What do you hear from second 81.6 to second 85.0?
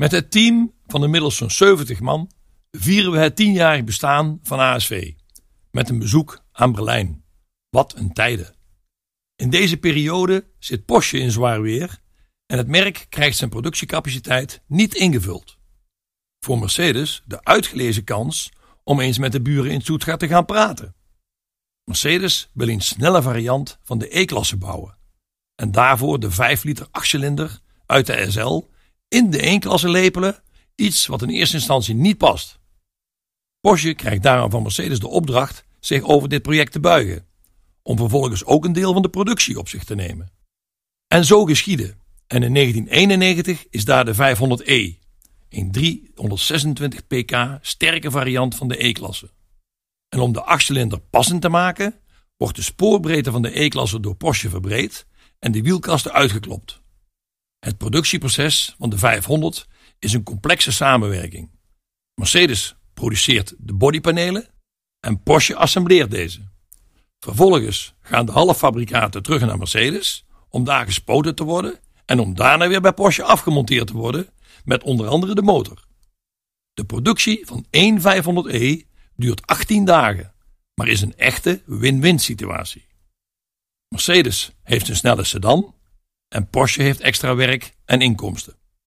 win-win situatie. Mercedes heeft een